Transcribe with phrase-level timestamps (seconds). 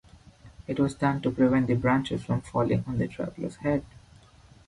[0.65, 3.85] It was done to prevent the branches from falling on the traveler's head.